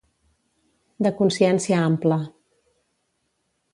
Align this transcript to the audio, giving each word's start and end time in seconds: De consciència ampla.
De 1.07 1.11
consciència 1.19 1.85
ampla. 1.91 2.19